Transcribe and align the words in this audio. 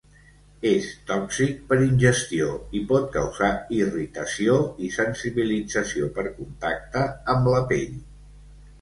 És 0.69 0.85
tòxic 1.11 1.59
per 1.71 1.77
ingestió 1.87 2.47
i 2.81 2.81
pot 2.93 3.05
causar 3.17 3.51
irritació 3.81 4.59
i 4.89 4.93
sensibilització 4.99 6.13
per 6.21 6.29
contacte 6.43 7.09
amb 7.37 7.57
la 7.57 7.67
pell. 7.73 7.99